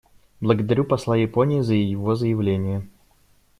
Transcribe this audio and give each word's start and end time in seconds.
Благодарю 0.39 0.83
посла 0.83 1.15
Японии 1.15 1.61
за 1.61 1.75
его 1.75 2.15
заявление. 2.15 2.89